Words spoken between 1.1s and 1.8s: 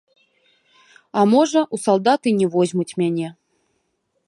А можа, у